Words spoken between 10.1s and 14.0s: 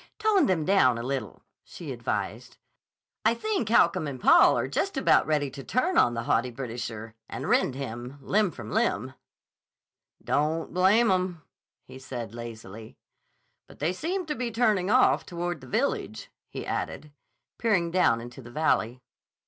"Don't blame 'em," he said lazily. "But they